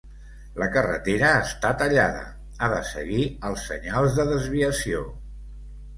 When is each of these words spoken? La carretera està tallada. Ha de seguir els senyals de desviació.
La 0.61 0.67
carretera 0.75 1.29
està 1.41 1.73
tallada. 1.83 2.23
Ha 2.61 2.71
de 2.73 2.81
seguir 2.95 3.27
els 3.51 3.69
senyals 3.73 4.19
de 4.21 4.27
desviació. 4.35 5.05